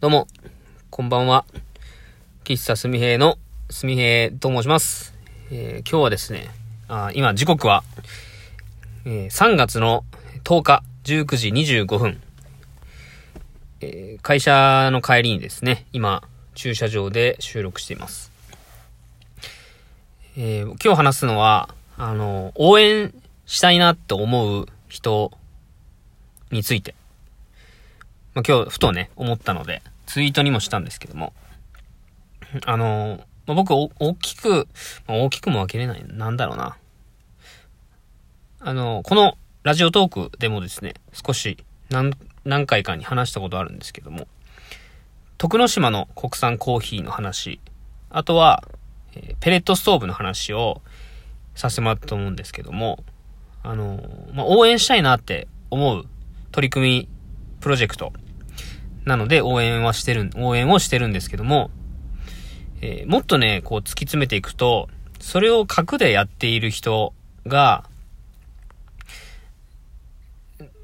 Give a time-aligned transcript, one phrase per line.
[0.00, 0.28] どうも、
[0.88, 1.44] こんばんは。
[2.44, 3.36] 喫茶すみへいの
[3.68, 5.12] すみへいと申します。
[5.50, 6.48] えー、今日はですね、
[6.88, 7.84] あ今時刻は、
[9.04, 10.06] えー、3月の
[10.42, 12.18] 10日19時25分、
[13.82, 16.22] えー、会社の帰りにですね、今、
[16.54, 18.32] 駐車場で収録しています。
[20.38, 23.12] え今日話すのは、あの、応援
[23.44, 25.30] したいなって思う人
[26.50, 26.94] について。
[28.40, 31.34] まあ、今日、ふとね、思ったので、ツイートにもしたんですけども、
[32.64, 34.66] あの、まあ、僕、大きく、
[35.06, 36.04] まあ、大きくも分けれない。
[36.06, 36.76] なんだろうな。
[38.60, 41.58] あの、このラジオトークでもですね、少し
[41.90, 44.26] 何、何回かに話したことあるんですけども、
[45.36, 47.60] 徳之島の国産コーヒーの話、
[48.08, 48.64] あとは、
[49.14, 50.80] えー、ペレットストーブの話を
[51.54, 53.04] させてもらったと思うんですけども、
[53.62, 54.00] あの、
[54.32, 56.06] まあ、応援したいなって思う
[56.52, 57.08] 取り組み
[57.60, 58.12] プロジェクト。
[59.04, 61.70] なので応援はしてる、応援をしてるんですけども、
[62.82, 64.88] えー、もっとね、こう突き詰めていくと、
[65.18, 67.12] それを核でやっている人
[67.46, 67.84] が、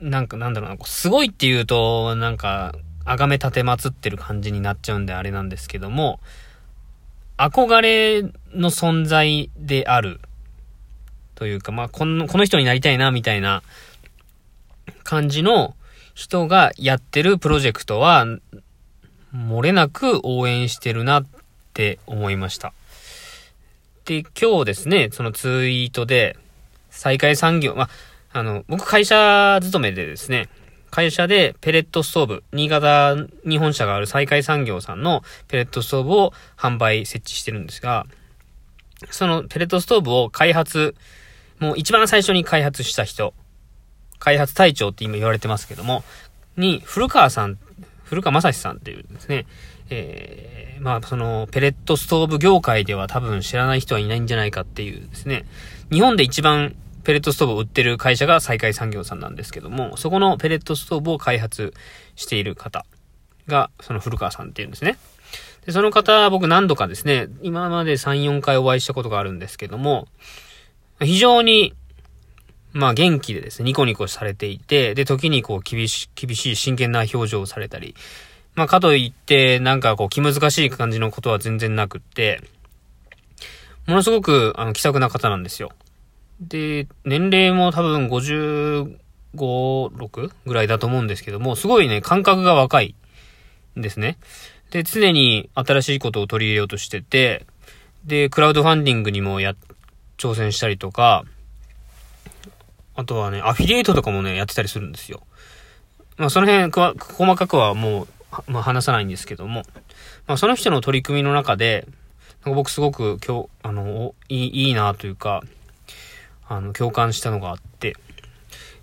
[0.00, 6.20] なんかなんだろうな、すごいって言うと、なんか、崇め立てまつってる感じになっちゃうんであれなんですけども、
[7.36, 8.22] 憧れ
[8.54, 10.20] の存在である。
[11.34, 13.62] というか、まあ、この、この人になりたいな、みたいな
[15.04, 15.74] 感じの
[16.14, 18.26] 人がやってるプロジェクトは、
[19.34, 21.26] 漏れなく応援してるなっ
[21.72, 22.72] て思いました。
[24.04, 26.36] で、今日ですね、そのツイートで、
[26.90, 27.88] 再開産業、ま
[28.32, 30.48] あ、の、僕会社勤めでですね、
[30.90, 33.16] 会社でペレットストーブ、新潟
[33.48, 38.06] 日本社がある再開産業さんのペレットストーブを販売設置してるんですが、
[39.10, 40.96] そのペレットストーブを開発、
[41.60, 43.34] もう一番最初に開発した人
[44.20, 46.04] 開発隊長って今言われてますけども、
[46.56, 47.58] に、古川さん、
[48.04, 49.46] 古川正史さんっていうですね、
[49.88, 55.46] えー、まあ、その、ペレットストーブ業界では多分知らない人はいないんじゃないかっていうですね、
[55.90, 61.74] 日本で一番ペレットストーブを売ってる会社が再開産業さんなんですけども、そこのペレットストーブを開発
[62.14, 62.84] している方
[63.46, 64.98] が、その古川さんっていうんですね。
[65.64, 70.08] で、その方、僕何度かですね、今まで3、4回お会いしたことがあるんですけども、
[71.00, 71.74] 非常に
[72.72, 77.94] まあ元気でですね、ニコニコされていて、で、時にこう厳し、厳しい真剣な表情をされたり、
[78.54, 82.42] まあかといって、なんかこう気難しい感じのことは全然なくって、
[83.86, 85.72] ものすごく、あの、気さくな方なんですよ。
[86.40, 88.98] で、年齢も多分55、
[89.34, 92.94] 6ぐらいだと思うんですけども、すごいね、感覚が若い
[93.76, 94.16] んですね。
[94.70, 97.46] で、常に新しいことを取り入れようとしてて、
[98.04, 99.54] で、クラウドファンディングにもや、
[100.16, 101.24] 挑戦したりとか、
[103.00, 105.22] あとはね、アフィリエイトとかもね、やってたりするんですよ。
[106.18, 108.06] まあ、その辺、細かくはもう、
[108.46, 109.62] まあ、話さないんですけども、
[110.26, 111.86] まあ、その人の取り組みの中で、
[112.44, 115.42] なんか僕すごく今日、あの、いい、いいなというか、
[116.46, 117.96] あの、共感したのがあって、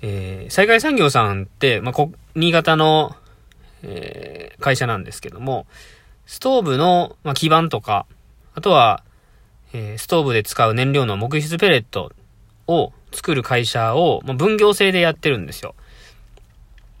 [0.00, 3.14] えー、災害産業さんって、まあ、こ、新潟の、
[3.82, 5.66] えー、会社なんですけども、
[6.24, 8.06] ストーブの、まあ、基板とか、
[8.54, 9.02] あとは、
[9.74, 12.10] えー、ストーブで使う燃料の木質ペレット
[12.68, 15.74] を作る会社を、ま、分業制でやってるんですよ。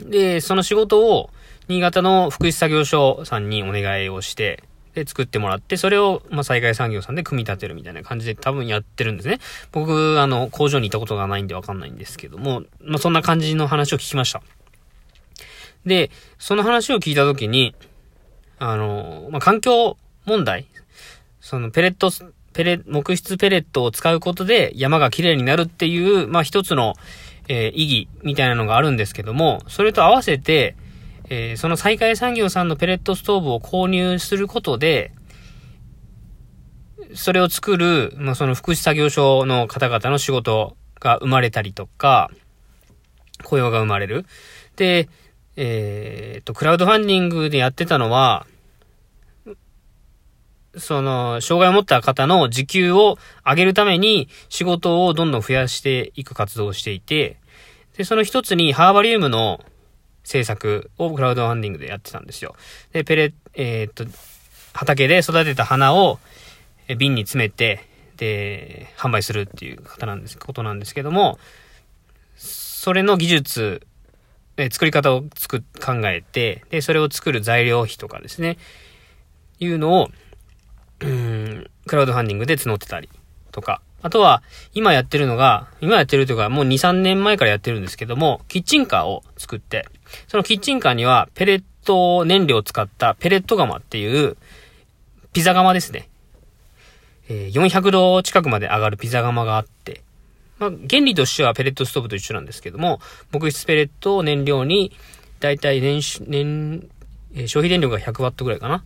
[0.00, 1.30] で、その仕事を、
[1.68, 4.64] 新潟の福祉作業所さんにお願いをして、
[4.94, 9.38] で、作ってもらって、それを、ま、災害産業さんで組み立てるみたいな感じで多分やってるんですね。
[9.70, 14.42] 僕、あの、工場にいたことがないんでわかんないんですけども、まあ、そんな感じの話を聞きました。
[15.86, 17.74] で、その話を聞いたときに、
[18.58, 19.96] あの、まあ、環境
[20.26, 20.66] 問題、
[21.40, 22.10] そのペレット
[22.52, 26.94] ペレ、木質ペレットを使うことで山が綺麗になるっていう、まあ一つの、
[27.48, 30.76] えー、意義みたいなのがあるんですけども、それと合わせて、
[31.28, 35.12] えー、その再開産業さんのペレットストーブを購入することで、
[37.14, 42.30] それを作る、まあ、その福祉作業所の方々の仕事が生まれたりとか、
[43.42, 44.24] 雇用が生まれる。
[44.76, 45.08] で、
[45.56, 48.46] えー、っと、クラウドファンディングでやってたのは、
[50.76, 57.36] その、障害を持った方の時給を上げるために仕事をどんどん増やしていく活動をしていて、
[57.96, 59.60] で、その一つにハーバリウムの
[60.24, 62.54] 制作をクラウドファンディングでやってたんですよ。
[62.92, 64.04] で、ペレ、えー、っと、
[64.72, 66.18] 畑で育てた花を
[66.96, 67.86] 瓶に詰めて、
[68.16, 71.38] で、販売するっていう方なんです、ことなんですけども、
[72.36, 73.86] それの技術、
[74.56, 78.58] え作り方をつく、考えて、で、それを作る材料費とかですね、
[79.58, 80.10] いうのを、
[81.86, 83.08] クラウドファンディングで募ってたり
[83.50, 83.80] とか。
[84.02, 84.42] あとは、
[84.74, 89.86] 今やってるのが、今やってるというか、もう2、3年前からやってるんですけども、キッチンカーを作って、
[90.26, 94.36] そのキッチンカーには、ペレット燃料を使ったペレット窯っていう、
[95.32, 96.08] ピザ窯ですね。
[97.28, 100.02] えー400度近くまで上がるピザ窯があって、
[100.58, 103.00] まあ、原理としてはペレットストーブと一緒なんですけども、
[103.30, 104.92] 木質ペレットを燃料に、
[105.40, 106.88] だいたい年、年、
[107.34, 108.84] え消費電力が100ワットぐらいかな。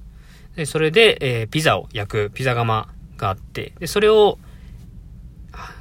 [0.56, 4.38] で、それで、えーピザを焼くピザ窯があって、で、それを、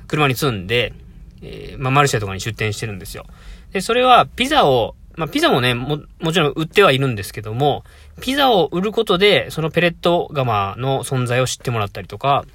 [0.08, 0.94] 車に積んで、
[1.42, 3.26] えーまあ、マルシェとかに出店してるんですよ。
[3.72, 7.84] で、それは、ピザを、まあ、ピザもね、も、もちろん売ってはいるんですけども、
[8.22, 12.46] ピザを売ることで、そのペレット窯の存在を知ってもらったりとか、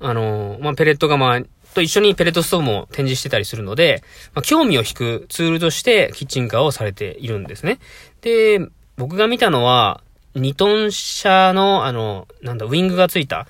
[0.00, 1.42] あのーまあ、ペレット窯
[1.74, 4.02] と一緒にペレットストーブも展示してたりするので、
[4.34, 7.78] まあ、興味を引くツールとしてキッチンカーをされているんですね。
[8.20, 8.60] で、
[8.96, 10.02] 僕が見たのは、
[10.34, 13.46] 2トン車の、あの、なんだ、ウィングがついた、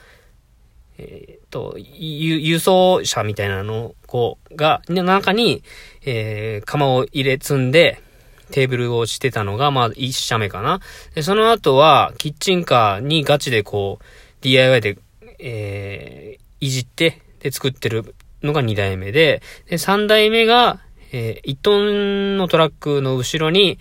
[0.99, 5.63] えっ、と、輸送車みたいなの、こう、が、の中に、
[6.05, 8.03] えー、釜を入れ積んで、
[8.51, 10.81] テーブルをしてたのが、まあ、一社目かな。
[11.15, 14.05] で、その後は、キッチンカーにガチでこう、
[14.41, 14.99] DIY で、
[15.39, 20.81] えー、いじって、で、作ってるのが2代目で、で、3代目が、
[21.13, 23.79] えー、1トンのトラックの後ろに、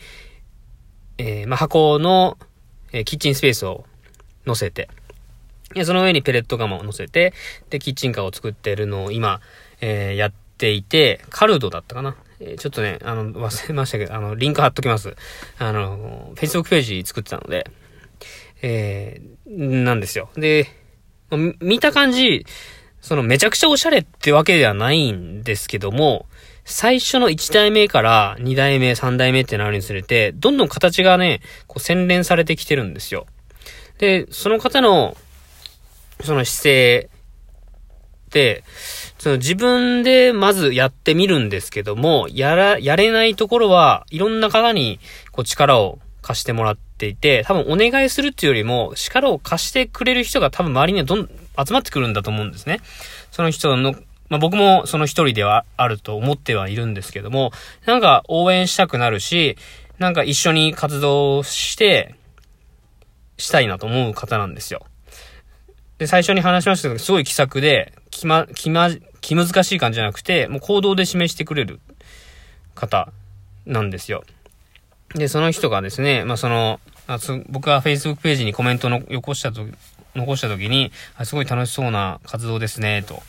[1.17, 2.37] えー、まあ、箱の、
[2.91, 3.85] えーキッチンスペースを
[4.45, 4.89] 乗せて、
[5.73, 7.33] で、その上にペレット釜を乗せて、
[7.69, 9.41] で、キッチンカーを作ってるのを今、
[9.81, 12.15] えーやっていて、カルドだったかな。
[12.39, 15.15] えーちょっとね、あの、忘れましたけど、あの、リンク貼っときます。
[15.57, 17.69] あの、Facebook ページ作ってたので、
[18.61, 20.29] えーなんですよ。
[20.35, 20.67] で、
[21.59, 22.45] 見た感じ、
[23.01, 26.25] そのめちゃくちゃおしゃれってわけではないんですけども、
[26.69, 33.25] 最初の1代目から2代目、3代目ってなるにつれて、どんどん形がね、こう洗練されてきてるんですよ。
[33.99, 35.15] で、その方の、
[36.21, 37.09] その姿勢
[38.31, 38.65] で、
[39.17, 44.99] その自分でまずやってみるんですけども、やら、やれないところはいろんな方に
[45.31, 51.29] こう力を貸してもらっていて、多分お願いするっていうよりも力を貸してくれる人が多分周りにはどん、
[51.65, 52.81] 集まってくるんだと思うんですね。
[53.31, 53.95] その人の、
[54.29, 57.51] まあ、僕もその一人ではあると思ってはいるんですけども、
[57.85, 59.57] なんか応援したくなるし、
[59.99, 62.15] なんか一緒に活動して、
[63.37, 64.85] したいなと思う方なんですよ。
[65.97, 68.89] で、最初に話しましたけど、すごい気さくで、気ま、気ま、
[69.21, 71.79] 気難しい感じじゃなくて、もう行動で示してくれる
[72.75, 73.11] 方
[73.65, 74.23] なんですよ。
[75.15, 77.19] で、その人がですね、まあ、その、あ
[77.49, 79.65] 僕が Facebook ページにコメントの残したと、
[80.15, 83.23] 残した時に、あすごい楽しそうな活動ですね、と。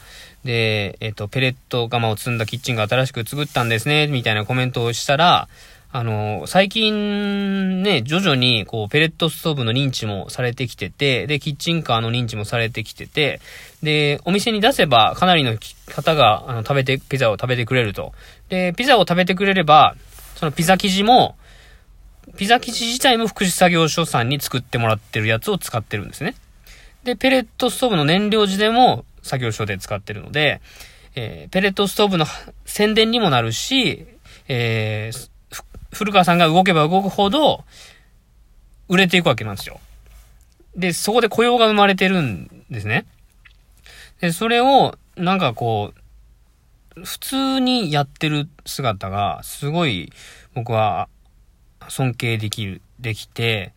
[0.44, 5.48] で、えっ、と、ペレット釜を積んだキッチンが新しく作ったんですね、みたいなコメントをしたら、
[5.90, 13.40] あの、最近ね、徐々に、こう、ペレットストーブの認知もされてきてて、で、キッチンカーの認知もされてきてて、
[13.82, 15.56] で、お店に出せば、かなりの
[15.86, 18.12] 方が、あの、食べて、ピザを食べてくれると。
[18.50, 19.96] で、ピザを食べてくれれば、
[20.36, 21.36] そのピザ生地も、
[22.36, 26.34] ピザ生地自体も福祉作業所さんに作ってもらってるやつを使ってるんですね。
[27.04, 30.60] で、ペレットストーブの燃料時でも作業所で使ってるので、
[31.14, 32.26] えーペレットストーブの
[32.64, 34.06] 宣伝にもなるし、
[34.48, 35.30] えー
[35.90, 37.64] 古川さんが動けば動くほど、
[38.88, 39.80] 売れていくわけなんですよ。
[40.76, 43.06] で、そこで雇用が生まれてるんですね。
[44.20, 45.92] で、それを、なんかこ
[46.96, 50.12] う、普通にやってる姿が、すごい、
[50.54, 51.08] 僕は、
[51.88, 53.72] 尊敬できる、できて、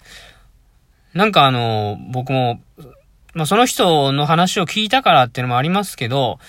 [1.14, 2.62] なんかあの、僕も、
[3.34, 6.40] まあ、その人の話を聞いたからっていうのもありますけど、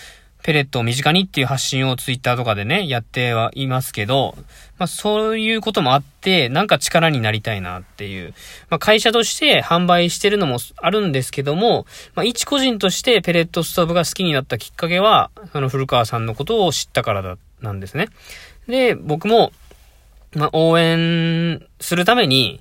[0.42, 4.34] ペレットを身近にっていう発信をツイッターとかでね、やってはいますけど、
[4.76, 8.34] まあ、そういうこともあって、なんか力になりたいなっていう。
[8.68, 11.86] まあ、会社として販売してるのもあるんですけども、
[12.16, 18.08] まあ、一個人としてペレットストーブが好きになったきっかけは、その古川さんのことを知ったからだ、なんですね。
[18.66, 19.52] で、僕も、
[20.34, 22.60] まあ、応援するために、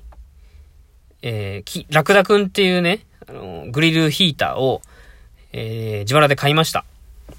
[1.24, 4.82] えー、き、ラクダくんっていうね、あの、グリルヒーターを、
[5.54, 6.84] えー、自腹で買いました。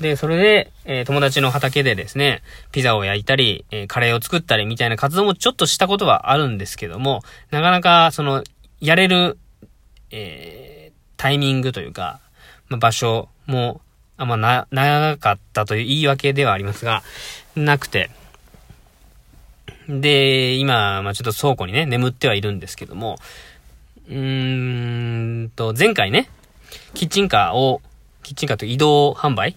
[0.00, 8.42] で、それで、えー友達の畑でですね、ピザを焼いたり、えーカレーを作ったりみたいな活動もちょっとしたことはあるんですけども、なかなか、その、
[8.80, 9.38] やれる、
[10.10, 12.18] えータイミングというか、
[12.68, 13.80] まあ、場所も、
[14.16, 17.04] あんまな、長かったという言い訳ではありますが、
[17.54, 18.10] なくて。
[19.88, 23.18] で、今、まあちょっと倉庫にね、眠ってはいるんですけども、
[24.08, 25.11] うーん
[25.62, 26.28] と、前回ね、
[26.94, 27.80] キッチンカーを、
[28.24, 29.54] キッチンカーと移動販売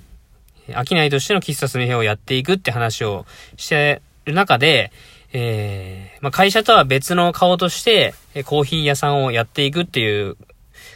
[0.67, 3.25] 商いとしての喫茶すみへをやっていくって話を
[3.57, 4.91] してる中で、
[5.33, 8.13] えーまあ、会社とは別の顔として、
[8.45, 10.37] コーヒー屋さんをやっていくっていう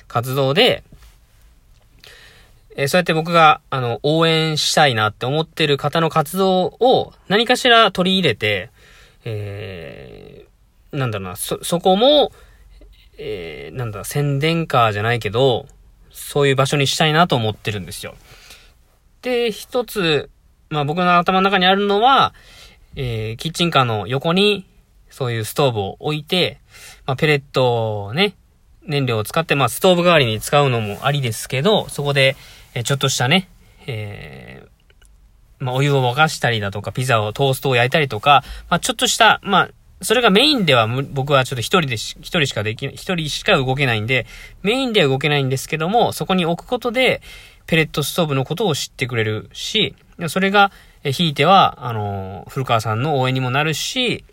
[0.08, 0.84] 活動で、
[2.76, 8.70] えそうやって僕が、あの、応援したいなって思ってる方の活動を何かしら取り入れて、
[9.26, 10.50] えー
[10.92, 12.32] なんだろうな、そ、そこも、
[13.22, 15.68] えー、なんだ、宣伝カーじゃないけど、
[16.10, 18.16] そういう場所にしたいなと思ってるんですよ。
[19.22, 20.30] で、一つ、
[20.70, 22.34] まあ僕の頭の中にあるのは、
[22.96, 24.66] えー、キッチンカーの横に、
[25.10, 26.60] そういうストーブを置いて、
[27.06, 28.36] まあペレットをね、
[28.84, 32.38] 燃料を使って、まあストーブ代わりに使うのもありですけど、そこで、
[32.74, 33.50] え、ちょっとしたね、
[33.86, 39.70] えー、まあお湯を沸かしたりだとか、ピザを、トーストを焼いたりとか、まあちょっとした、まあ
[40.02, 44.26] それがメインでは僕はちょっと一人でし一人しかできない、一人しか動けないんで、
[44.64, 47.22] メインでは動けないんですけども、そこに置くことで、
[47.68, 49.96] ペレットストーブのことを知ってくれるし、
[50.28, 50.72] それが、
[51.04, 54.26] ひいては、あの、古川さんの応援にもなるし、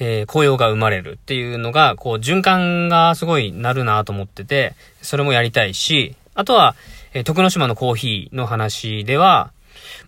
[0.00, 6.74] えー、雇用が生まれるっていうのが、こう、循環がすごいなるなと思ってて、それもやりたいし、あとは、
[7.12, 9.52] えー、徳之島のコーヒーの話では、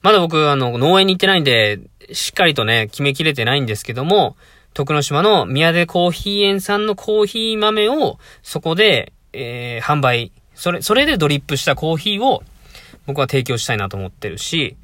[0.02, 1.80] まだ僕、あの、農園に行ってないんで、
[2.12, 4.36] しっかりとね、決めきれてないんですけども、
[4.74, 12.42] 徳之島の宮出コーヒー園さんのコーヒー豆を、そこで、えー、販売、それ、それでドリップしたコーヒーを、
[13.06, 14.76] 僕は提供したいなと思ってるし、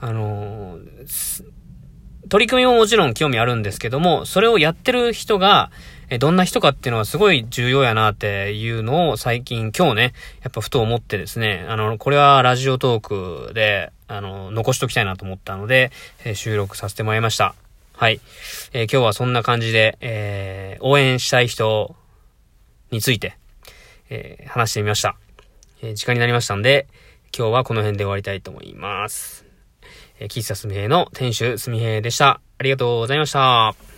[0.00, 1.44] あのー、
[2.28, 5.70] 取り組みももちろん興味あるんですけども、それをやってる人が、
[6.10, 10.12] え、どんな人かっていうのはすごい重要やなっていうのを最近今日ね、
[10.42, 15.92] やっぱふと思ってですね、あの、これはラジオトークで、あの、残しときたいなと思ったので、
[16.24, 17.54] え、収録させてもらいました。
[17.94, 18.20] はい。
[18.72, 21.94] えー、今日はそんな感じで、えー、応援したい人
[22.90, 23.36] について、
[24.08, 25.14] え話してみました。
[25.82, 26.88] え時間になりましたんで、
[27.36, 29.44] 今日はこの辺で終わりたいと思います。
[30.18, 32.40] えー、喫茶すみへの店主すみへでした。
[32.58, 33.89] ありがとうございました。